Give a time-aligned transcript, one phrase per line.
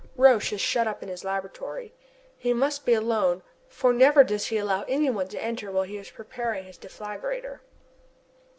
[0.17, 1.93] Roch is shut up in his laboratory.
[2.35, 5.99] He must be alone, for never does he allow any one to enter while he
[5.99, 7.59] is preparing his deflagrator.